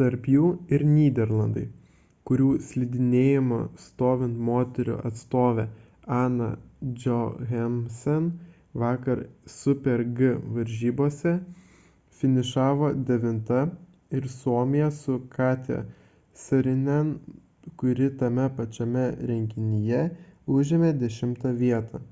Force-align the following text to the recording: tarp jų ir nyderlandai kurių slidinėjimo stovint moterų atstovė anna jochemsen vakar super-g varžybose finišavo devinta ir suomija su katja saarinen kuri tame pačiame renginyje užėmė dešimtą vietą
tarp 0.00 0.26
jų 0.34 0.42
ir 0.74 0.82
nyderlandai 0.90 1.64
kurių 2.28 2.44
slidinėjimo 2.68 3.56
stovint 3.86 4.38
moterų 4.46 4.94
atstovė 5.08 5.66
anna 6.18 6.46
jochemsen 7.02 8.30
vakar 8.84 9.20
super-g 9.56 10.30
varžybose 10.54 11.34
finišavo 12.22 12.88
devinta 13.12 13.60
ir 14.20 14.28
suomija 14.36 14.88
su 15.00 15.16
katja 15.36 15.82
saarinen 16.46 17.10
kuri 17.84 18.08
tame 18.24 18.48
pačiame 18.62 19.04
renginyje 19.32 20.02
užėmė 20.60 20.94
dešimtą 21.04 21.54
vietą 21.66 22.02